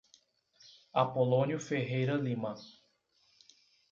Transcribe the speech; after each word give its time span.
Apolonio 0.93 1.59
Ferreira 1.59 2.15
Lima 2.17 2.55